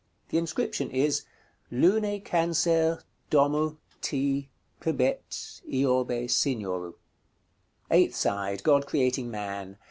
[0.29, 1.25] The inscription is:
[1.69, 4.49] "LUNE CANCER DOMU T.
[4.81, 6.93] PBET IORBE SIGNORU."§ CXV.
[7.91, 8.63] Eighth side.
[8.63, 9.77] God creating Man.